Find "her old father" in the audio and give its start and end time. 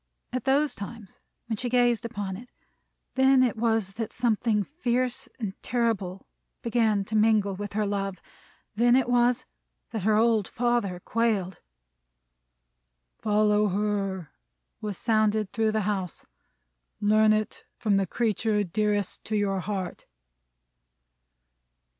10.01-10.99